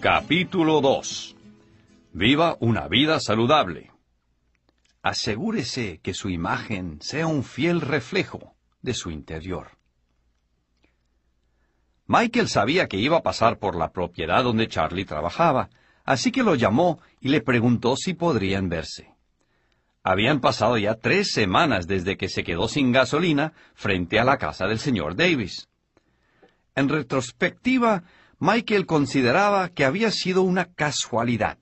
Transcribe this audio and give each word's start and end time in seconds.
Capítulo 0.00 0.80
2 0.80 1.36
Viva 2.14 2.56
una 2.60 2.88
vida 2.88 3.20
saludable. 3.20 3.90
Asegúrese 5.02 6.00
que 6.02 6.14
su 6.14 6.30
imagen 6.30 7.02
sea 7.02 7.26
un 7.26 7.44
fiel 7.44 7.82
reflejo 7.82 8.54
de 8.80 8.94
su 8.94 9.10
interior. 9.10 9.72
Michael 12.06 12.48
sabía 12.48 12.88
que 12.88 12.96
iba 12.96 13.18
a 13.18 13.22
pasar 13.22 13.58
por 13.58 13.76
la 13.76 13.92
propiedad 13.92 14.42
donde 14.42 14.68
Charlie 14.68 15.04
trabajaba, 15.04 15.68
así 16.06 16.32
que 16.32 16.42
lo 16.42 16.54
llamó 16.54 16.98
y 17.20 17.28
le 17.28 17.42
preguntó 17.42 17.94
si 17.94 18.14
podrían 18.14 18.70
verse. 18.70 19.14
Habían 20.02 20.40
pasado 20.40 20.78
ya 20.78 20.94
tres 20.94 21.30
semanas 21.30 21.86
desde 21.86 22.16
que 22.16 22.30
se 22.30 22.42
quedó 22.42 22.68
sin 22.68 22.90
gasolina 22.90 23.52
frente 23.74 24.18
a 24.18 24.24
la 24.24 24.38
casa 24.38 24.66
del 24.66 24.78
señor 24.78 25.14
Davis. 25.14 25.68
En 26.74 26.88
retrospectiva, 26.88 28.04
Michael 28.40 28.86
consideraba 28.86 29.68
que 29.68 29.84
había 29.84 30.10
sido 30.10 30.40
una 30.40 30.64
casualidad, 30.64 31.58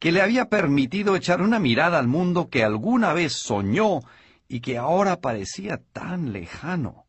que 0.00 0.10
le 0.10 0.20
había 0.20 0.48
permitido 0.48 1.14
echar 1.14 1.40
una 1.40 1.60
mirada 1.60 2.00
al 2.00 2.08
mundo 2.08 2.48
que 2.50 2.64
alguna 2.64 3.12
vez 3.12 3.32
soñó 3.32 4.00
y 4.48 4.58
que 4.58 4.76
ahora 4.76 5.20
parecía 5.20 5.80
tan 5.92 6.32
lejano. 6.32 7.04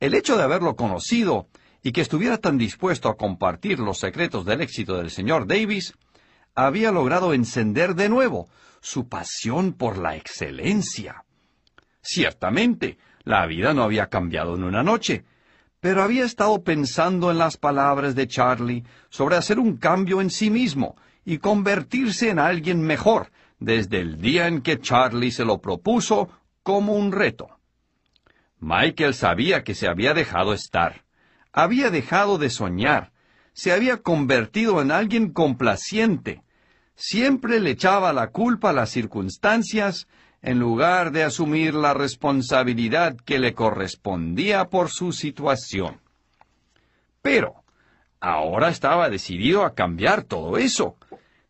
El 0.00 0.14
hecho 0.14 0.36
de 0.36 0.42
haberlo 0.42 0.74
conocido 0.74 1.46
y 1.84 1.92
que 1.92 2.00
estuviera 2.00 2.38
tan 2.38 2.58
dispuesto 2.58 3.08
a 3.08 3.16
compartir 3.16 3.78
los 3.78 4.00
secretos 4.00 4.44
del 4.44 4.60
éxito 4.60 4.96
del 4.96 5.10
señor 5.12 5.46
Davis, 5.46 5.94
había 6.56 6.90
logrado 6.90 7.34
encender 7.34 7.94
de 7.94 8.08
nuevo 8.08 8.48
su 8.80 9.08
pasión 9.08 9.72
por 9.72 9.98
la 9.98 10.16
excelencia. 10.16 11.24
Ciertamente, 12.02 12.98
la 13.22 13.46
vida 13.46 13.72
no 13.72 13.84
había 13.84 14.08
cambiado 14.08 14.56
en 14.56 14.64
una 14.64 14.82
noche, 14.82 15.24
pero 15.80 16.02
había 16.02 16.24
estado 16.24 16.62
pensando 16.62 17.30
en 17.30 17.38
las 17.38 17.56
palabras 17.56 18.14
de 18.14 18.26
Charlie 18.26 18.84
sobre 19.08 19.36
hacer 19.36 19.58
un 19.58 19.76
cambio 19.76 20.20
en 20.20 20.30
sí 20.30 20.50
mismo 20.50 20.96
y 21.24 21.38
convertirse 21.38 22.30
en 22.30 22.38
alguien 22.38 22.82
mejor 22.82 23.30
desde 23.60 24.00
el 24.00 24.20
día 24.20 24.46
en 24.46 24.62
que 24.62 24.80
Charlie 24.80 25.30
se 25.30 25.44
lo 25.44 25.60
propuso 25.60 26.30
como 26.62 26.94
un 26.94 27.12
reto. 27.12 27.48
Michael 28.60 29.14
sabía 29.14 29.62
que 29.62 29.74
se 29.74 29.88
había 29.88 30.14
dejado 30.14 30.52
estar, 30.52 31.04
había 31.52 31.90
dejado 31.90 32.38
de 32.38 32.50
soñar, 32.50 33.12
se 33.52 33.72
había 33.72 33.98
convertido 33.98 34.82
en 34.82 34.90
alguien 34.90 35.32
complaciente, 35.32 36.42
siempre 36.94 37.60
le 37.60 37.70
echaba 37.70 38.12
la 38.12 38.28
culpa 38.28 38.70
a 38.70 38.72
las 38.72 38.90
circunstancias 38.90 40.08
en 40.42 40.58
lugar 40.58 41.10
de 41.10 41.24
asumir 41.24 41.74
la 41.74 41.94
responsabilidad 41.94 43.16
que 43.16 43.38
le 43.38 43.54
correspondía 43.54 44.68
por 44.68 44.90
su 44.90 45.12
situación. 45.12 46.00
Pero 47.22 47.64
ahora 48.20 48.68
estaba 48.68 49.10
decidido 49.10 49.64
a 49.64 49.74
cambiar 49.74 50.22
todo 50.22 50.58
eso. 50.58 50.96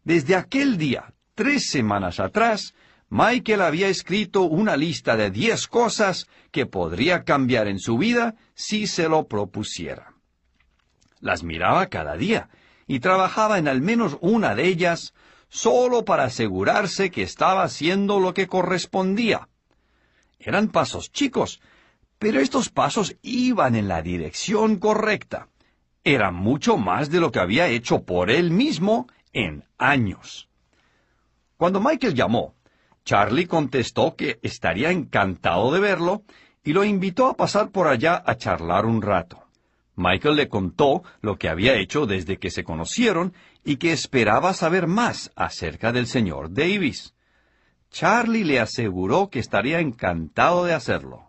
Desde 0.04 0.36
aquel 0.36 0.78
día, 0.78 1.12
tres 1.34 1.70
semanas 1.70 2.18
atrás, 2.18 2.74
Michael 3.10 3.62
había 3.62 3.88
escrito 3.88 4.42
una 4.42 4.76
lista 4.76 5.16
de 5.16 5.30
diez 5.30 5.66
cosas 5.66 6.26
que 6.50 6.66
podría 6.66 7.24
cambiar 7.24 7.68
en 7.68 7.78
su 7.78 7.98
vida 7.98 8.34
si 8.54 8.86
se 8.86 9.08
lo 9.08 9.28
propusiera. 9.28 10.14
Las 11.20 11.42
miraba 11.42 11.86
cada 11.86 12.16
día 12.16 12.48
y 12.86 13.00
trabajaba 13.00 13.58
en 13.58 13.68
al 13.68 13.82
menos 13.82 14.18
una 14.20 14.54
de 14.54 14.66
ellas 14.66 15.14
solo 15.48 16.04
para 16.04 16.24
asegurarse 16.24 17.10
que 17.10 17.22
estaba 17.22 17.62
haciendo 17.62 18.20
lo 18.20 18.34
que 18.34 18.46
correspondía. 18.46 19.48
Eran 20.38 20.68
pasos 20.68 21.10
chicos, 21.10 21.60
pero 22.18 22.40
estos 22.40 22.68
pasos 22.68 23.16
iban 23.22 23.74
en 23.74 23.88
la 23.88 24.02
dirección 24.02 24.78
correcta. 24.78 25.48
Era 26.04 26.30
mucho 26.30 26.76
más 26.76 27.10
de 27.10 27.20
lo 27.20 27.32
que 27.32 27.40
había 27.40 27.68
hecho 27.68 28.02
por 28.02 28.30
él 28.30 28.50
mismo 28.50 29.08
en 29.32 29.64
años. 29.78 30.48
Cuando 31.56 31.80
Michael 31.80 32.14
llamó, 32.14 32.54
Charlie 33.04 33.46
contestó 33.46 34.16
que 34.16 34.38
estaría 34.42 34.90
encantado 34.90 35.72
de 35.72 35.80
verlo 35.80 36.22
y 36.62 36.72
lo 36.72 36.84
invitó 36.84 37.26
a 37.26 37.36
pasar 37.36 37.70
por 37.70 37.88
allá 37.88 38.22
a 38.24 38.36
charlar 38.36 38.86
un 38.86 39.02
rato. 39.02 39.44
Michael 39.96 40.36
le 40.36 40.48
contó 40.48 41.02
lo 41.20 41.36
que 41.36 41.48
había 41.48 41.74
hecho 41.74 42.06
desde 42.06 42.38
que 42.38 42.50
se 42.50 42.62
conocieron 42.62 43.34
y 43.64 43.76
que 43.76 43.92
esperaba 43.92 44.54
saber 44.54 44.86
más 44.86 45.30
acerca 45.36 45.92
del 45.92 46.06
señor 46.06 46.52
Davis. 46.52 47.14
Charlie 47.90 48.44
le 48.44 48.60
aseguró 48.60 49.30
que 49.30 49.38
estaría 49.38 49.80
encantado 49.80 50.64
de 50.64 50.74
hacerlo. 50.74 51.28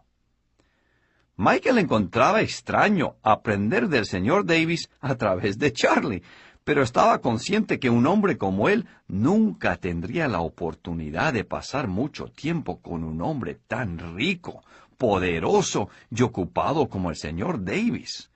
Michael 1.38 1.78
encontraba 1.78 2.41
extraño 2.41 3.16
aprender 3.23 3.88
del 3.88 4.06
señor 4.06 4.45
Davis 4.45 4.90
a 5.00 5.16
través 5.16 5.57
de 5.57 5.72
Charlie, 5.72 6.22
pero 6.66 6.84
estaba 6.84 7.19
consciente 7.19 7.79
que 7.79 7.90
un 7.90 8.06
hombre 8.06 8.38
como 8.38 8.67
él 8.67 8.85
nunca 9.07 9.78
tendría 9.78 10.28
la 10.28 10.41
oportunidad 10.41 11.34
de 11.34 11.46
pasar 11.46 11.88
mucho 11.88 12.28
tiempo 12.28 12.81
con 12.81 13.03
un 13.03 13.22
hombre 13.22 13.56
tan 13.67 14.16
rico, 14.16 14.63
poderoso 14.97 15.90
y 16.11 16.22
ocupado 16.23 16.90
como 16.90 17.09
el 17.09 17.16
señor 17.16 17.63
Davis. 17.63 18.29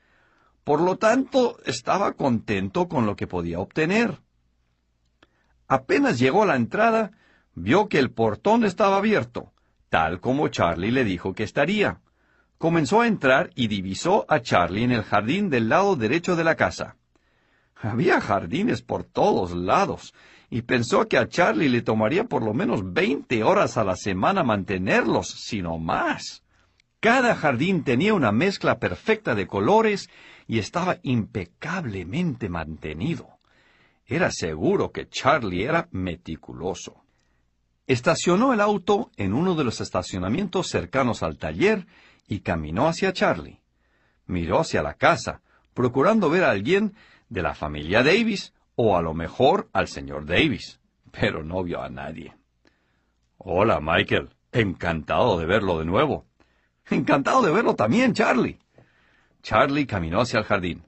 Por 0.64 0.82
lo 0.82 0.98
tanto, 0.98 1.58
estaba 1.66 2.14
contento 2.14 2.88
con 2.88 3.06
lo 3.06 3.16
que 3.16 3.28
podía 3.28 3.60
obtener. 3.60 4.20
Apenas 5.68 6.20
llegó 6.20 6.44
a 6.44 6.46
la 6.46 6.56
entrada, 6.56 7.12
vio 7.54 7.90
que 7.90 8.00
el 8.00 8.12
portón 8.12 8.64
estaba 8.64 8.98
abierto, 8.98 9.52
tal 9.90 10.20
como 10.20 10.48
Charlie 10.48 10.92
le 10.92 11.04
dijo 11.04 11.34
que 11.34 11.44
estaría. 11.44 12.02
Comenzó 12.58 13.02
a 13.02 13.08
entrar 13.08 13.50
y 13.56 13.68
divisó 13.68 14.26
a 14.30 14.42
Charlie 14.42 14.84
en 14.84 14.92
el 14.92 15.04
jardín 15.04 15.50
del 15.50 15.68
lado 15.68 15.96
derecho 15.96 16.36
de 16.36 16.46
la 16.46 16.56
casa. 16.56 16.96
Había 17.76 18.22
jardines 18.22 18.82
por 18.82 19.04
todos 19.04 19.52
lados, 19.52 20.14
y 20.50 20.62
pensó 20.62 21.08
que 21.10 21.18
a 21.18 21.28
Charlie 21.28 21.68
le 21.68 21.82
tomaría 21.82 22.24
por 22.24 22.44
lo 22.44 22.54
menos 22.54 22.94
veinte 22.94 23.44
horas 23.44 23.76
a 23.76 23.84
la 23.84 23.98
semana 23.98 24.44
mantenerlos, 24.44 25.28
sino 25.28 25.78
más. 25.80 26.44
Cada 27.04 27.36
jardín 27.36 27.84
tenía 27.84 28.14
una 28.14 28.32
mezcla 28.32 28.80
perfecta 28.80 29.36
de 29.36 29.46
colores 29.46 30.10
y 30.48 30.60
estaba 30.60 31.00
impecablemente 31.04 32.48
mantenido. 32.48 33.28
Era 34.06 34.32
seguro 34.32 34.94
que 34.94 35.10
Charlie 35.10 35.66
era 35.66 35.90
meticuloso. 35.92 37.04
Estacionó 37.88 38.54
el 38.54 38.62
auto 38.62 39.12
en 39.18 39.34
uno 39.34 39.54
de 39.56 39.66
los 39.66 39.82
estacionamientos 39.82 40.70
cercanos 40.70 41.24
al 41.24 41.38
taller 41.38 41.88
y 42.26 42.40
caminó 42.40 42.88
hacia 42.88 43.12
Charlie. 43.12 43.60
Miró 44.26 44.62
hacia 44.62 44.82
la 44.82 44.94
casa, 44.94 45.42
procurando 45.74 46.30
ver 46.30 46.46
a 46.46 46.52
alguien 46.52 46.96
de 47.28 47.42
la 47.42 47.54
familia 47.54 48.02
Davis 48.02 48.54
o 48.76 48.96
a 48.96 49.02
lo 49.02 49.14
mejor 49.14 49.70
al 49.74 49.90
señor 49.90 50.26
Davis, 50.26 50.80
pero 51.12 51.44
no 51.44 51.64
vio 51.64 51.82
a 51.82 51.90
nadie. 51.90 52.34
Hola, 53.40 53.82
Michael. 53.82 54.30
Encantado 54.54 55.38
de 55.38 55.48
verlo 55.48 55.80
de 55.80 55.86
nuevo. 55.86 56.28
Encantado 56.90 57.42
de 57.42 57.52
verlo 57.52 57.76
también, 57.76 58.14
Charlie. 58.14 58.60
Charlie 59.42 59.86
caminó 59.86 60.22
hacia 60.22 60.40
el 60.40 60.46
jardín. 60.46 60.84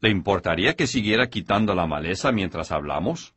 ¿Le 0.00 0.10
importaría 0.10 0.74
que 0.74 0.86
siguiera 0.86 1.28
quitando 1.28 1.74
la 1.74 1.86
maleza 1.86 2.30
mientras 2.32 2.70
hablamos? 2.70 3.34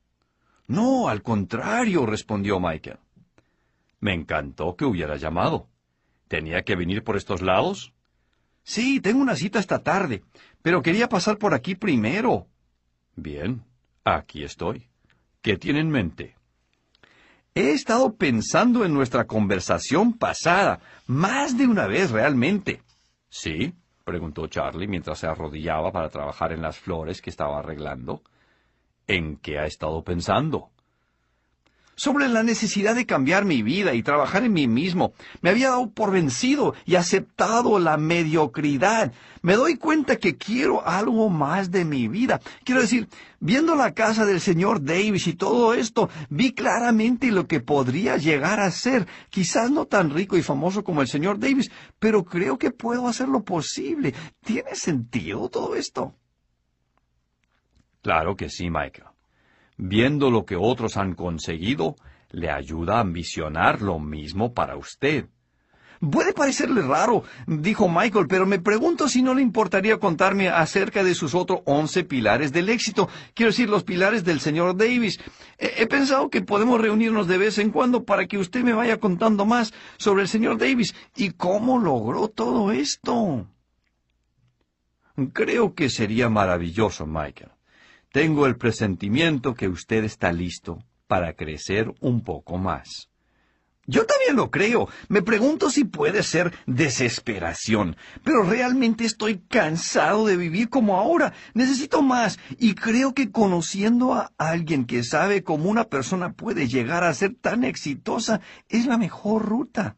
No, 0.68 1.07
al 1.07 1.22
contrario, 1.22 2.06
respondió 2.06 2.59
Michael. 2.59 3.00
Me 4.00 4.13
encantó 4.13 4.75
que 4.75 4.85
hubiera 4.85 5.16
llamado. 5.16 5.68
¿Tenía 6.28 6.62
que 6.63 6.75
venir 6.75 7.03
por 7.03 7.18
estos 7.18 7.41
lados? 7.41 7.94
Sí, 8.63 9.01
tengo 9.01 9.22
una 9.22 9.35
cita 9.35 9.59
esta 9.59 9.80
tarde, 9.80 10.24
pero 10.62 10.81
quería 10.81 11.09
pasar 11.09 11.38
por 11.38 11.53
aquí 11.53 11.75
primero. 11.75 12.47
Bien, 13.16 13.63
aquí 14.03 14.44
estoy. 14.44 14.88
¿Qué 15.41 15.57
tiene 15.57 15.80
en 15.80 15.90
mente? 15.90 16.35
He 17.53 17.72
estado 17.72 18.16
pensando 18.16 18.85
en 18.85 18.94
nuestra 18.94 19.28
conversación 19.28 20.13
pasada, 20.13 20.79
más 21.06 21.57
de 21.57 21.67
una 21.67 21.85
vez 21.85 22.09
realmente. 22.12 22.81
¿Sí? 23.29 23.73
preguntó 24.06 24.47
Charlie 24.47 24.88
mientras 24.88 25.19
se 25.19 25.28
arrodillaba 25.28 25.91
para 25.91 26.09
trabajar 26.09 26.53
en 26.53 26.62
las 26.62 26.79
flores 26.79 27.22
que 27.22 27.29
estaba 27.29 27.59
arreglando. 27.59 28.22
¿En 29.06 29.36
qué 29.38 29.59
ha 29.59 29.65
estado 29.65 30.01
pensando? 30.03 30.70
Sobre 31.96 32.28
la 32.30 32.42
necesidad 32.42 32.96
de 32.96 33.06
cambiar 33.06 33.46
mi 33.46 33.62
vida 33.62 33.94
y 33.94 34.02
trabajar 34.02 34.44
en 34.44 34.54
mí 34.54 34.68
mismo. 34.68 35.14
Me 35.42 35.50
había 35.50 35.70
dado 35.70 35.90
por 35.92 36.12
vencido 36.12 36.74
y 36.86 36.96
aceptado 36.96 37.78
la 37.80 37.98
mediocridad. 37.98 39.12
Me 39.42 39.56
doy 39.56 39.76
cuenta 39.76 40.16
que 40.16 40.38
quiero 40.38 40.88
algo 40.88 41.30
más 41.30 41.70
de 41.70 41.86
mi 41.86 42.08
vida. 42.08 42.40
Quiero 42.64 42.82
decir, 42.82 43.08
viendo 43.40 43.76
la 43.76 43.94
casa 43.94 44.26
del 44.26 44.40
señor 44.40 44.84
Davis 44.84 45.28
y 45.28 45.34
todo 45.34 45.74
esto, 45.74 46.10
vi 46.30 46.54
claramente 46.54 47.32
lo 47.32 47.48
que 47.48 47.60
podría 47.60 48.18
llegar 48.18 48.60
a 48.60 48.72
ser. 48.72 49.08
Quizás 49.30 49.70
no 49.70 49.86
tan 49.86 50.12
rico 50.12 50.38
y 50.38 50.44
famoso 50.44 50.84
como 50.84 51.02
el 51.02 51.08
señor 51.08 51.40
Davis, 51.40 51.72
pero 52.00 52.24
creo 52.24 52.58
que 52.58 52.72
puedo 52.72 53.08
hacer 53.08 53.28
lo 53.28 53.44
posible. 53.44 54.14
¿Tiene 54.44 54.76
sentido 54.76 55.50
todo 55.50 55.76
esto? 55.76 56.16
Claro 58.02 58.36
que 58.36 58.50
sí, 58.50 58.70
Michael 58.70 59.11
viendo 59.77 60.29
lo 60.31 60.45
que 60.45 60.56
otros 60.56 60.97
han 60.97 61.13
conseguido, 61.13 61.95
le 62.31 62.50
ayuda 62.50 62.97
a 62.97 63.01
ambicionar 63.01 63.81
lo 63.81 64.00
mismo 64.00 64.53
para 64.53 64.77
usted. 64.77 65.27
Puede 66.09 66.33
parecerle 66.33 66.81
raro, 66.81 67.23
dijo 67.45 67.88
Michael, 67.88 68.25
pero 68.27 68.47
me 68.47 68.57
pregunto 68.57 69.07
si 69.07 69.21
no 69.21 69.35
le 69.35 69.44
importaría 69.44 70.00
contarme 70.00 70.50
acerca 70.50 71.03
de 71.03 71.13
sus 71.13 71.35
otros 71.35 71.59
once 71.65 72.03
pilares 72.03 72.51
del 72.51 72.69
éxito. 72.69 73.07
Quiero 73.35 73.51
decir, 73.51 73.69
los 73.69 73.83
pilares 73.83 74.23
del 74.23 74.39
señor 74.39 74.75
Davis. 74.75 75.19
He, 75.59 75.83
he, 75.83 75.85
pensado 75.85 76.31
que 76.31 76.41
podemos 76.41 76.81
reunirnos 76.81 77.27
de 77.27 77.38
vez 77.38 77.59
en 77.59 77.69
cuando 77.69 78.03
para 78.03 78.25
que 78.25 78.39
usted 78.39 78.63
me 78.63 78.73
vaya 78.73 79.00
contando 79.00 79.45
más 79.45 79.75
sobre 79.97 80.23
el 80.23 80.27
señor 80.27 80.57
Davis 80.57 80.95
y 81.15 81.31
cómo 81.31 81.77
logró 81.77 82.29
todo 82.29 82.71
esto. 82.71 83.47
Creo 85.33 85.75
que 85.75 85.88
sería 85.91 86.29
maravilloso, 86.29 87.06
Michael. 87.06 87.51
Tengo 88.12 88.46
el 88.46 88.58
presentimiento 88.58 89.54
que 89.54 89.69
usted 89.69 90.04
está 90.04 90.34
listo 90.34 90.84
para 91.08 91.34
crecer 91.34 91.94
un 92.02 92.24
poco 92.24 92.58
más. 92.58 93.10
Yo 93.88 94.06
también 94.06 94.36
lo 94.36 94.52
creo. 94.52 94.90
Me 95.08 95.22
pregunto 95.22 95.69
si 95.69 95.86
puede 95.86 96.22
ser 96.24 96.54
desesperación. 96.66 97.96
Pero 98.24 98.44
realmente 98.44 99.06
estoy 99.06 99.40
cansado 99.40 100.25
de 100.25 100.38
vivir 100.38 100.69
como 100.69 100.98
ahora. 100.98 101.34
Necesito 101.54 102.02
más. 102.02 102.38
Y 102.60 102.75
creo 102.75 103.13
que 103.13 103.31
conociendo 103.31 104.14
a 104.14 104.31
alguien 104.38 104.86
que 104.86 105.04
sabe 105.04 105.44
cómo 105.44 105.69
una 105.69 105.86
persona 105.86 106.34
puede 106.34 106.68
llegar 106.68 107.04
a 107.04 107.14
ser 107.14 107.36
tan 107.36 107.64
exitosa 107.64 108.42
es 108.69 108.86
la 108.86 108.98
mejor 108.98 109.46
ruta. 109.46 109.96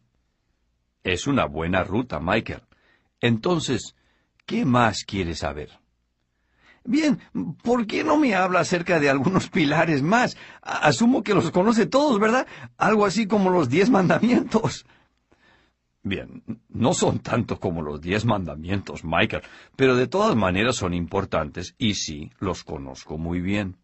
Es 1.03 1.27
una 1.27 1.45
buena 1.45 1.83
ruta, 1.83 2.19
Michael. 2.19 2.61
Entonces, 3.19 3.95
¿qué 4.45 4.65
más 4.65 5.03
quiere 5.03 5.35
saber? 5.35 5.82
Bien, 6.85 7.19
¿por 7.61 7.87
qué 7.87 8.03
no 8.03 8.17
me 8.17 8.35
habla 8.35 8.59
acerca 8.59 8.99
de 8.99 9.09
algunos 9.09 9.49
pilares 9.51 10.01
más? 10.01 10.37
Asumo 10.61 11.23
que 11.23 11.33
los 11.33 11.51
conoce 11.51 11.85
todos, 11.85 12.19
¿verdad? 12.19 12.45
Algo 12.77 13.05
así 13.05 13.25
como 13.25 13.49
los 13.49 13.69
diez 13.69 13.89
mandamientos. 13.89 14.85
Bien, 16.05 16.43
no 16.67 16.93
son 16.93 17.19
tanto 17.19 17.61
como 17.61 17.81
los 17.81 18.01
diez 18.01 18.25
mandamientos, 18.25 19.05
Michael, 19.05 19.43
pero 19.77 19.95
de 19.95 20.07
todas 20.07 20.35
maneras 20.35 20.75
son 20.75 20.93
importantes 20.93 21.75
y 21.77 21.93
sí, 21.93 22.29
los 22.39 22.65
conozco 22.65 23.17
muy 23.17 23.39
bien. 23.39 23.77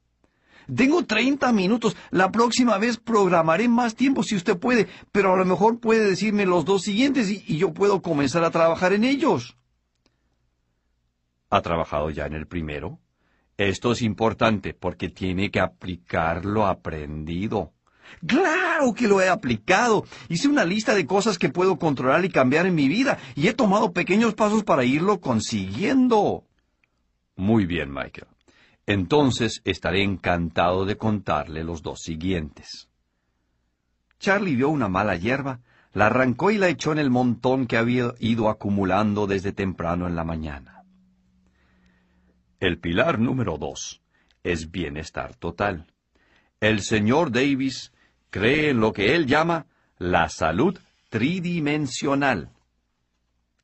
Tengo 0.76 1.04
treinta 1.06 1.54
minutos. 1.54 1.96
La 2.12 2.30
próxima 2.30 2.78
vez 2.78 2.98
programaré 2.98 3.70
más 3.70 3.96
tiempo 3.96 4.22
si 4.22 4.36
usted 4.36 4.58
puede, 4.60 4.88
pero 5.14 5.34
a 5.34 5.38
lo 5.38 5.46
mejor 5.46 5.80
puede 5.80 6.10
decirme 6.10 6.46
los 6.46 6.66
dos 6.66 6.84
siguientes 6.84 7.30
y, 7.30 7.44
y 7.48 7.58
yo 7.58 7.74
puedo 7.74 8.02
comenzar 8.02 8.44
a 8.44 8.52
trabajar 8.52 8.92
en 8.92 9.06
ellos. 9.06 9.56
¿Ha 11.50 11.62
trabajado 11.62 12.10
ya 12.10 12.26
en 12.26 12.34
el 12.34 12.48
primero? 12.48 13.00
Esto 13.58 13.92
es 13.92 14.02
importante 14.02 14.74
porque 14.74 15.10
tiene 15.10 15.52
que 15.52 15.60
aplicar 15.60 16.46
lo 16.46 16.66
aprendido. 16.66 17.74
Claro 18.26 18.94
que 18.94 19.08
lo 19.08 19.22
he 19.22 19.30
aplicado. 19.30 20.06
Hice 20.30 20.48
una 20.48 20.66
lista 20.66 20.96
de 20.96 21.06
cosas 21.06 21.38
que 21.38 21.50
puedo 21.50 21.78
controlar 21.78 22.24
y 22.26 22.30
cambiar 22.30 22.66
en 22.66 22.76
mi 22.76 22.88
vida 22.88 23.18
y 23.36 23.48
he 23.48 23.54
tomado 23.54 23.92
pequeños 23.92 24.34
pasos 24.36 24.64
para 24.64 24.84
irlo 24.84 25.20
consiguiendo. 25.20 26.46
Muy 27.36 27.66
bien, 27.66 27.92
Michael. 27.92 28.28
Entonces 28.86 29.62
estaré 29.66 30.04
encantado 30.04 30.86
de 30.86 30.98
contarle 30.98 31.64
los 31.64 31.82
dos 31.84 32.00
siguientes. 32.02 32.90
Charlie 34.20 34.56
vio 34.56 34.70
una 34.70 34.90
mala 34.90 35.16
hierba, 35.16 35.62
la 35.94 36.08
arrancó 36.08 36.52
y 36.52 36.58
la 36.58 36.70
echó 36.70 36.92
en 36.92 37.00
el 37.00 37.10
montón 37.10 37.68
que 37.68 37.78
había 37.78 38.14
ido 38.20 38.50
acumulando 38.50 39.28
desde 39.28 39.54
temprano 39.54 40.08
en 40.08 40.16
la 40.16 40.24
mañana. 40.24 40.79
El 42.60 42.78
pilar 42.78 43.20
número 43.20 43.58
dos 43.58 44.02
es 44.44 44.70
bienestar 44.70 45.34
total. 45.36 45.88
El 46.60 46.82
señor 46.82 47.32
Davis 47.32 47.94
cree 48.30 48.72
en 48.72 48.82
lo 48.82 48.92
que 48.92 49.16
él 49.16 49.28
llama 49.28 49.68
la 49.98 50.28
salud 50.28 50.78
tridimensional. 51.08 52.52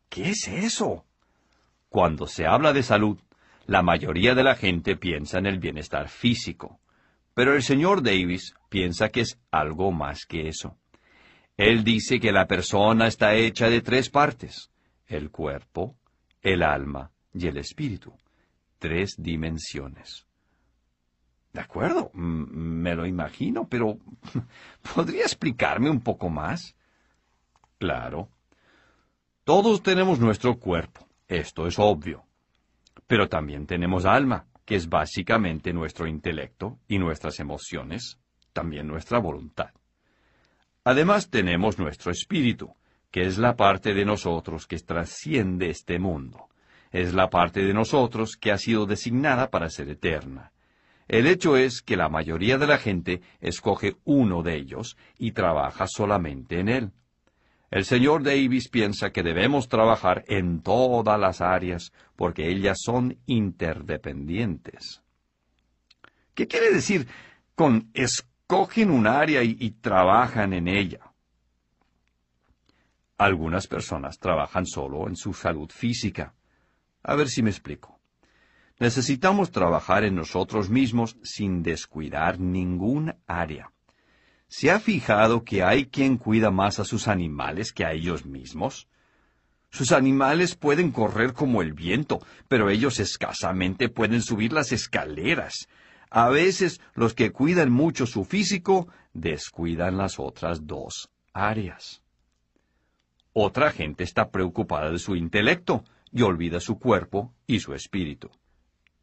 ¿Qué 0.08 0.30
es 0.30 0.48
eso? 0.48 1.06
Cuando 1.90 2.26
se 2.26 2.46
habla 2.46 2.72
de 2.72 2.84
salud, 2.84 3.20
la 3.66 3.82
mayoría 3.82 4.34
de 4.34 4.46
la 4.46 4.56
gente 4.56 4.96
piensa 4.96 5.40
en 5.40 5.48
el 5.48 5.60
bienestar 5.60 6.08
físico, 6.08 6.80
pero 7.34 7.54
el 7.54 7.64
señor 7.64 8.02
Davis 8.02 8.56
piensa 8.70 9.10
que 9.10 9.22
es 9.22 9.38
algo 9.52 9.92
más 9.92 10.26
que 10.26 10.48
eso. 10.48 10.78
Él 11.58 11.84
dice 11.84 12.22
que 12.22 12.32
la 12.32 12.48
persona 12.48 13.08
está 13.08 13.36
hecha 13.36 13.70
de 13.70 13.82
tres 13.82 14.10
partes, 14.10 14.72
el 15.08 15.32
cuerpo, 15.32 15.98
el 16.42 16.64
alma 16.64 17.12
y 17.34 17.48
el 17.48 17.58
espíritu 17.58 18.16
tres 18.80 19.16
dimensiones. 19.18 20.25
De 21.54 21.62
acuerdo, 21.62 22.12
me 22.13 22.95
lo 22.95 23.06
imagino, 23.06 23.68
pero 23.69 23.98
¿podría 24.95 25.24
explicarme 25.24 25.89
un 25.89 26.01
poco 26.01 26.30
más? 26.30 26.75
Claro. 27.77 28.30
Todos 29.45 29.81
tenemos 29.81 30.19
nuestro 30.19 30.57
cuerpo, 30.60 31.07
esto 31.27 31.68
es 31.68 31.80
obvio. 31.80 32.25
Pero 33.07 33.30
también 33.30 33.68
tenemos 33.68 34.06
alma, 34.06 34.48
que 34.66 34.75
es 34.75 34.89
básicamente 34.89 35.72
nuestro 35.72 36.07
intelecto 36.07 36.80
y 36.88 36.98
nuestras 36.98 37.39
emociones, 37.39 38.19
también 38.51 38.88
nuestra 38.88 39.19
voluntad. 39.19 39.69
Además 40.83 41.30
tenemos 41.30 41.80
nuestro 41.80 42.12
espíritu, 42.12 42.75
que 43.12 43.22
es 43.22 43.38
la 43.38 43.56
parte 43.56 43.94
de 43.94 44.04
nosotros 44.04 44.68
que 44.68 44.77
trasciende 44.80 45.69
este 45.69 46.00
mundo 46.00 46.50
es 46.96 47.14
la 47.14 47.30
parte 47.30 47.62
de 47.62 47.74
nosotros 47.74 48.38
que 48.38 48.54
ha 48.54 48.58
sido 48.58 48.86
designada 48.86 49.50
para 49.50 49.70
ser 49.70 49.90
eterna. 49.90 50.54
El 51.10 51.28
hecho 51.28 51.58
es 51.58 51.82
que 51.82 51.98
la 51.98 52.08
mayoría 52.08 52.58
de 52.58 52.68
la 52.68 52.78
gente 52.78 53.22
escoge 53.42 53.98
uno 54.06 54.44
de 54.44 54.56
ellos 54.56 54.96
y 55.18 55.34
trabaja 55.34 55.88
solamente 55.88 56.58
en 56.62 56.70
él. 56.70 56.92
El 57.70 57.84
señor 57.84 58.24
Davis 58.24 58.70
piensa 58.70 59.10
que 59.10 59.24
debemos 59.24 59.68
trabajar 59.68 60.24
en 60.30 60.62
todas 60.62 61.20
las 61.20 61.42
áreas 61.42 61.92
porque 62.16 62.50
ellas 62.50 62.78
son 62.82 63.18
interdependientes. 63.26 65.04
¿Qué 66.34 66.48
quiere 66.48 66.72
decir 66.72 67.10
con 67.56 67.90
escogen 67.94 68.90
un 68.90 69.06
área 69.06 69.44
y, 69.44 69.58
y 69.60 69.72
trabajan 69.72 70.54
en 70.54 70.70
ella? 70.70 71.12
Algunas 73.18 73.68
personas 73.68 74.18
trabajan 74.18 74.66
solo 74.66 75.10
en 75.10 75.18
su 75.18 75.34
salud 75.34 75.70
física. 75.70 76.34
A 77.07 77.16
ver 77.16 77.30
si 77.30 77.44
me 77.44 77.52
explico. 77.52 78.00
Necesitamos 78.80 79.52
trabajar 79.52 80.04
en 80.04 80.16
nosotros 80.16 80.69
mismos 80.69 81.18
sin 81.24 81.62
descuidar 81.62 82.40
ningún 82.40 83.13
área. 83.28 83.72
¿Se 84.48 84.72
ha 84.72 84.80
fijado 84.80 85.44
que 85.44 85.63
hay 85.63 85.86
quien 85.86 86.18
cuida 86.18 86.50
más 86.50 86.80
a 86.80 86.84
sus 86.84 87.07
animales 87.07 87.72
que 87.72 87.86
a 87.86 87.94
ellos 87.94 88.25
mismos? 88.25 88.88
Sus 89.69 89.92
animales 89.92 90.56
pueden 90.56 90.92
correr 90.92 91.34
como 91.34 91.62
el 91.62 91.74
viento, 91.74 92.25
pero 92.48 92.69
ellos 92.69 93.00
escasamente 93.00 93.88
pueden 93.88 94.22
subir 94.22 94.51
las 94.51 94.72
escaleras. 94.72 95.68
A 96.10 96.30
veces 96.30 96.81
los 96.96 97.13
que 97.13 97.31
cuidan 97.31 97.72
mucho 97.72 98.08
su 98.08 98.25
físico 98.25 98.88
descuidan 99.13 99.98
las 99.98 100.20
otras 100.20 100.65
dos 100.65 101.10
áreas. 101.34 102.01
Otra 103.32 103.72
gente 103.72 104.03
está 104.03 104.30
preocupada 104.30 104.91
de 104.91 105.00
su 105.00 105.15
intelecto, 105.15 105.84
y 106.15 106.22
olvida 106.22 106.62
su 106.62 106.79
cuerpo 106.79 107.34
y 107.45 107.60
su 107.60 107.74
espíritu. 107.74 108.31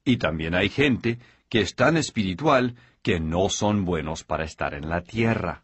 Y 0.02 0.16
también 0.16 0.54
hay 0.54 0.70
gente 0.70 1.18
que 1.50 1.60
es 1.60 1.74
tan 1.74 1.98
espiritual 1.98 2.74
que 3.02 3.20
no 3.20 3.50
son 3.50 3.84
buenos 3.84 4.24
para 4.24 4.44
estar 4.44 4.72
en 4.72 4.88
la 4.88 5.02
tierra. 5.02 5.62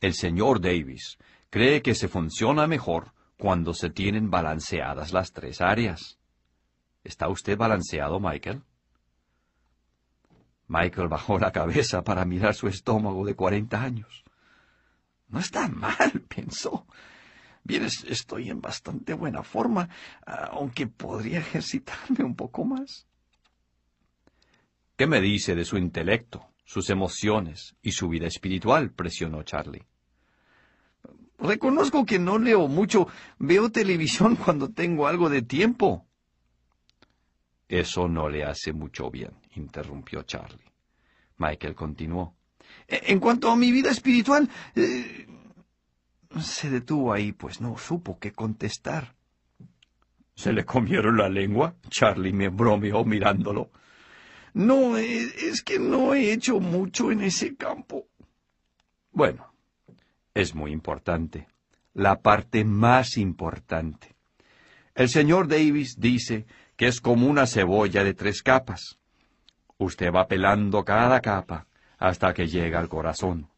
El 0.00 0.14
señor 0.14 0.60
Davis 0.60 1.18
cree 1.50 1.82
que 1.82 1.96
se 1.96 2.06
funciona 2.06 2.68
mejor 2.68 3.12
cuando 3.36 3.74
se 3.74 3.90
tienen 3.90 4.30
balanceadas 4.30 5.12
las 5.12 5.32
tres 5.32 5.60
áreas. 5.60 6.20
¿Está 7.02 7.28
usted 7.28 7.58
balanceado, 7.58 8.20
Michael? 8.20 8.62
Michael 10.68 11.08
bajó 11.08 11.40
la 11.40 11.50
cabeza 11.50 12.04
para 12.04 12.24
mirar 12.24 12.54
su 12.54 12.68
estómago 12.68 13.26
de 13.26 13.34
cuarenta 13.34 13.82
años. 13.82 14.22
No 15.26 15.40
está 15.40 15.66
mal, 15.66 16.22
pensó. 16.28 16.86
Bien, 17.62 17.84
estoy 17.84 18.50
en 18.50 18.60
bastante 18.60 19.14
buena 19.14 19.42
forma, 19.42 19.88
aunque 20.26 20.86
podría 20.86 21.38
ejercitarme 21.38 22.24
un 22.24 22.34
poco 22.34 22.64
más. 22.64 23.06
¿Qué 24.96 25.06
me 25.06 25.20
dice 25.20 25.54
de 25.54 25.64
su 25.64 25.78
intelecto, 25.78 26.46
sus 26.64 26.90
emociones 26.90 27.76
y 27.82 27.92
su 27.92 28.08
vida 28.08 28.26
espiritual? 28.26 28.92
presionó 28.92 29.42
Charlie. 29.42 29.86
Reconozco 31.38 32.04
que 32.04 32.18
no 32.18 32.38
leo 32.38 32.68
mucho. 32.68 33.08
Veo 33.38 33.70
televisión 33.70 34.36
cuando 34.44 34.70
tengo 34.70 35.06
algo 35.06 35.30
de 35.30 35.42
tiempo. 35.42 36.06
Eso 37.68 38.08
no 38.08 38.28
le 38.28 38.44
hace 38.44 38.72
mucho 38.72 39.10
bien, 39.10 39.32
interrumpió 39.54 40.22
Charlie. 40.24 40.72
Michael 41.38 41.74
continuó. 41.74 42.34
E, 42.86 43.12
en 43.12 43.20
cuanto 43.20 43.50
a 43.50 43.56
mi 43.56 43.70
vida 43.70 43.90
espiritual, 43.90 44.50
eh, 44.74 45.26
se 46.38 46.70
detuvo 46.70 47.12
ahí, 47.12 47.32
pues 47.32 47.60
no 47.60 47.76
supo 47.76 48.18
qué 48.18 48.32
contestar. 48.32 49.14
¿Se 50.34 50.52
le 50.52 50.64
comieron 50.64 51.16
la 51.16 51.28
lengua? 51.28 51.74
Charlie 51.88 52.32
me 52.32 52.48
bromeó 52.48 53.04
mirándolo. 53.04 53.70
No, 54.54 54.96
es 54.96 55.62
que 55.62 55.78
no 55.78 56.14
he 56.14 56.32
hecho 56.32 56.60
mucho 56.60 57.12
en 57.12 57.22
ese 57.22 57.56
campo. 57.56 58.06
Bueno, 59.12 59.52
es 60.34 60.54
muy 60.54 60.72
importante. 60.72 61.46
la 61.92 62.20
parte 62.20 62.64
más 62.64 63.16
importante. 63.16 64.14
El 64.94 65.08
señor 65.08 65.48
Davis 65.48 65.96
dice 65.98 66.46
que 66.76 66.86
es 66.86 67.00
como 67.00 67.26
una 67.26 67.46
cebolla 67.46 68.04
de 68.04 68.14
tres 68.14 68.42
capas. 68.42 68.98
Usted 69.76 70.12
va 70.12 70.28
pelando 70.28 70.84
cada 70.84 71.20
capa 71.20 71.66
hasta 71.98 72.32
que 72.32 72.46
llega 72.46 72.78
al 72.78 72.88
corazón. 72.88 73.48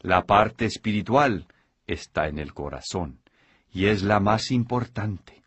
La 0.00 0.24
parte 0.24 0.64
espiritual 0.64 1.46
está 1.86 2.28
en 2.28 2.38
el 2.38 2.54
corazón 2.54 3.20
y 3.72 3.86
es 3.86 4.02
la 4.02 4.20
más 4.20 4.50
importante. 4.50 5.42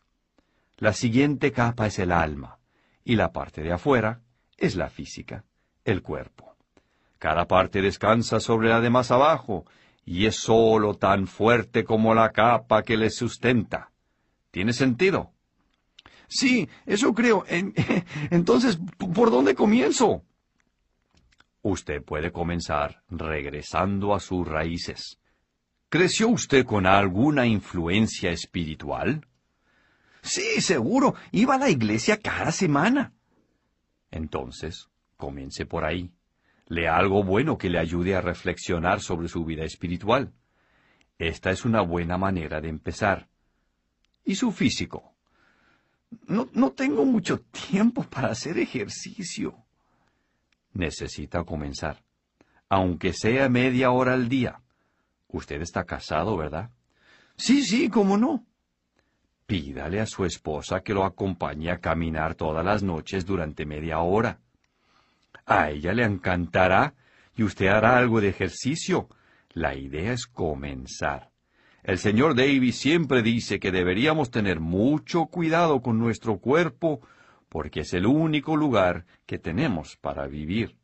La 0.78 0.94
siguiente 0.94 1.52
capa 1.52 1.88
es 1.88 2.00
el 2.00 2.12
alma 2.12 2.60
y 3.04 3.16
la 3.16 3.32
parte 3.32 3.62
de 3.62 3.74
afuera 3.74 4.22
es 4.58 4.76
la 4.76 4.90
física, 4.90 5.44
el 5.84 6.02
cuerpo. 6.02 6.56
Cada 7.18 7.48
parte 7.48 7.82
descansa 7.82 8.40
sobre 8.40 8.70
la 8.70 8.80
de 8.80 8.90
más 8.90 9.12
abajo 9.12 9.66
y 10.06 10.26
es 10.26 10.38
sólo 10.38 10.96
tan 10.96 11.28
fuerte 11.28 11.84
como 11.84 12.14
la 12.14 12.32
capa 12.32 12.84
que 12.84 12.98
le 12.98 13.10
sustenta. 13.10 13.92
¿Tiene 14.52 14.74
sentido? 14.74 15.32
Sí, 16.28 16.70
eso 16.86 17.14
creo. 17.14 17.44
entonces, 18.30 18.80
¿por 18.98 19.32
dónde 19.32 19.56
comienzo? 19.56 20.24
Usted 21.62 22.04
puede 22.04 22.32
comenzar 22.32 23.04
regresando 23.10 24.16
a 24.16 24.20
sus 24.20 24.48
raíces. 24.48 25.19
¿Creció 25.90 26.30
usted 26.30 26.66
con 26.66 26.86
alguna 26.86 27.48
influencia 27.48 28.30
espiritual? 28.30 29.26
Sí, 30.22 30.62
seguro. 30.62 31.16
Iba 31.32 31.56
a 31.56 31.58
la 31.58 31.70
iglesia 31.72 32.18
cada 32.18 32.52
semana. 32.52 33.14
Entonces, 34.12 34.88
comience 35.18 35.66
por 35.66 35.86
ahí. 35.86 36.12
Lea 36.68 36.96
algo 36.96 37.24
bueno 37.24 37.58
que 37.58 37.72
le 37.72 37.80
ayude 37.80 38.16
a 38.16 38.22
reflexionar 38.22 39.02
sobre 39.02 39.30
su 39.30 39.44
vida 39.44 39.64
espiritual. 39.64 40.32
Esta 41.18 41.50
es 41.50 41.66
una 41.66 41.82
buena 41.82 42.20
manera 42.20 42.62
de 42.62 42.70
empezar. 42.70 43.28
¿Y 44.24 44.36
su 44.36 44.52
físico? 44.52 45.16
No, 46.28 46.50
no 46.54 46.72
tengo 46.72 47.04
mucho 47.04 47.40
tiempo 47.40 48.04
para 48.04 48.30
hacer 48.30 48.60
ejercicio. 48.60 49.56
Necesita 50.74 51.44
comenzar, 51.44 52.04
aunque 52.70 53.12
sea 53.14 53.50
media 53.50 53.90
hora 53.90 54.14
al 54.14 54.30
día. 54.30 54.62
Usted 55.30 55.62
está 55.62 55.86
casado, 55.86 56.36
¿verdad? 56.38 56.72
Sí, 57.36 57.64
sí, 57.64 57.90
cómo 57.90 58.18
no. 58.18 58.46
Pídale 59.46 60.00
a 60.00 60.06
su 60.06 60.26
esposa 60.26 60.82
que 60.82 60.94
lo 60.94 61.04
acompañe 61.04 61.72
a 61.72 61.80
caminar 61.80 62.36
todas 62.36 62.66
las 62.66 62.84
noches 62.84 63.26
durante 63.26 63.66
media 63.66 64.00
hora. 64.00 64.40
A 65.46 65.72
ella 65.72 65.94
le 65.94 66.04
encantará 66.04 66.94
y 67.36 67.44
usted 67.44 67.68
hará 67.68 67.98
algo 67.98 68.22
de 68.22 68.30
ejercicio. 68.30 69.10
La 69.54 69.76
idea 69.76 70.14
es 70.14 70.28
comenzar. 70.28 71.32
El 71.84 71.98
señor 71.98 72.36
Davis 72.36 72.78
siempre 72.78 73.24
dice 73.24 73.60
que 73.60 73.72
deberíamos 73.72 74.30
tener 74.30 74.60
mucho 74.60 75.26
cuidado 75.26 75.82
con 75.82 75.98
nuestro 75.98 76.38
cuerpo 76.38 77.02
porque 77.48 77.80
es 77.82 77.94
el 77.94 78.06
único 78.06 78.56
lugar 78.56 79.06
que 79.26 79.40
tenemos 79.40 79.98
para 79.98 80.28
vivir. 80.28 80.76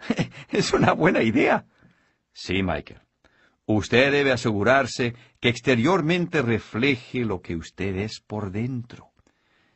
es 0.50 0.72
una 0.72 0.92
buena 0.92 1.22
idea. 1.22 1.66
Sí, 2.32 2.62
Michael. 2.62 3.03
Usted 3.66 4.12
debe 4.12 4.32
asegurarse 4.32 5.14
que 5.40 5.48
exteriormente 5.48 6.42
refleje 6.42 7.24
lo 7.24 7.40
que 7.40 7.56
usted 7.56 7.96
es 7.96 8.20
por 8.20 8.50
dentro. 8.50 9.12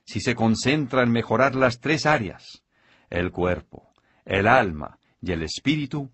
Si 0.04 0.20
se 0.20 0.34
concentra 0.34 1.02
en 1.02 1.10
mejorar 1.10 1.54
las 1.54 1.80
tres 1.80 2.06
áreas, 2.06 2.62
el 3.10 3.30
cuerpo, 3.30 3.92
el 4.24 4.46
alma 4.46 4.98
y 5.20 5.32
el 5.32 5.42
espíritu, 5.42 6.10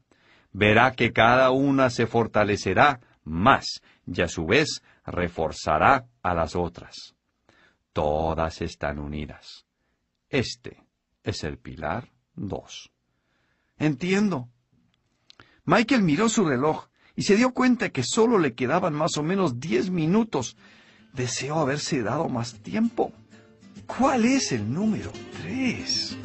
verá 0.52 0.93
que 0.93 1.12
cada 1.12 1.50
una 1.50 1.90
se 1.90 2.07
fortalecerá 2.07 3.00
más 3.25 3.83
y 4.07 4.23
a 4.23 4.28
su 4.28 4.47
vez 4.47 4.83
reforzará 5.04 6.07
a 6.23 6.35
las 6.35 6.54
otras. 6.54 7.14
Todas 7.93 8.62
están 8.62 8.99
unidas. 8.99 9.66
Este 10.28 10.85
es 11.23 11.43
el 11.45 11.59
pilar 11.59 12.09
dos. 12.35 12.90
Entiendo. 13.78 14.49
Michael 15.64 16.02
miró 16.02 16.28
su 16.28 16.45
reloj 16.45 16.88
y 17.16 17.23
se 17.23 17.37
dio 17.37 17.52
cuenta 17.52 17.90
que 17.90 18.02
solo 18.02 18.38
le 18.38 18.54
quedaban 18.54 18.94
más 18.94 19.16
o 19.16 19.23
menos 19.23 19.61
diez 19.61 19.90
minutos. 19.90 20.56
Deseó 21.12 21.59
haberse 21.59 22.02
dado 22.02 22.28
más 22.28 22.54
tiempo. 22.54 23.12
¿Cuál 23.87 24.25
es 24.25 24.52
el 24.52 24.73
número 24.73 25.12
tres? 25.42 26.16